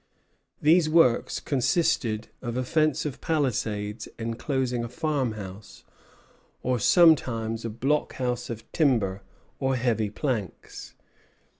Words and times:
These 0.59 0.89
works 0.89 1.39
consisted 1.39 2.29
of 2.41 2.57
a 2.57 2.63
fence 2.63 3.05
of 3.05 3.21
palisades 3.21 4.07
enclosing 4.17 4.83
a 4.83 4.89
farm 4.89 5.33
house, 5.33 5.83
or 6.63 6.79
sometimes 6.79 7.65
of 7.65 7.73
a 7.73 7.75
blockhouse 7.75 8.49
of 8.49 8.63
timber 8.71 9.21
or 9.59 9.75
heavy 9.75 10.09
planks. 10.09 10.95